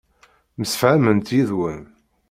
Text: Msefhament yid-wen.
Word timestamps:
Msefhament 0.59 1.27
yid-wen. 1.35 1.81